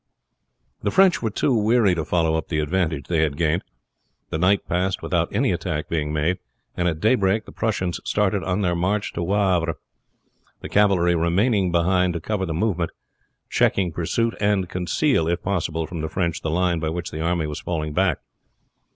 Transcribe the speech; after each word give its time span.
The 0.81 0.89
French 0.89 1.21
were 1.21 1.29
too 1.29 1.53
weary 1.53 1.93
to 1.93 2.03
follow 2.03 2.33
up 2.35 2.47
the 2.47 2.57
advantage 2.57 3.05
they 3.07 3.19
had 3.21 3.37
gained; 3.37 3.61
the 4.31 4.39
night 4.39 4.67
passed 4.67 5.03
without 5.03 5.31
any 5.31 5.51
attack 5.51 5.89
being 5.89 6.11
made, 6.11 6.39
and 6.75 6.87
at 6.87 6.99
daybreak 6.99 7.45
the 7.45 7.51
Prussians 7.51 7.99
started 8.03 8.43
on 8.43 8.61
their 8.61 8.73
march 8.73 9.13
to 9.13 9.21
Wavre, 9.21 9.75
the 10.61 10.69
cavalry 10.69 11.13
remaining 11.13 11.71
behind 11.71 12.13
to 12.13 12.19
cover 12.19 12.47
the 12.47 12.51
movement, 12.55 12.89
check 13.47 13.75
pursuit, 13.93 14.33
and 14.41 14.69
conceal 14.69 15.27
if 15.27 15.43
possible 15.43 15.85
from 15.85 16.01
the 16.01 16.09
French 16.09 16.41
the 16.41 16.49
line 16.49 16.79
by 16.79 16.89
which 16.89 17.11
the 17.11 17.21
army 17.21 17.45
was 17.45 17.59
falling 17.59 17.93
back. 17.93 18.17